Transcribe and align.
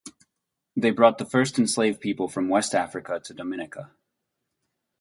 They 0.75 0.89
brought 0.89 1.19
the 1.19 1.27
first 1.27 1.59
enslaved 1.59 2.01
people 2.01 2.27
from 2.27 2.49
West 2.49 2.73
Africa 2.73 3.21
to 3.23 3.33
Dominica. 3.35 3.91